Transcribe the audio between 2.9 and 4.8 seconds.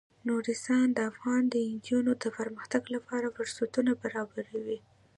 لپاره فرصتونه برابروي.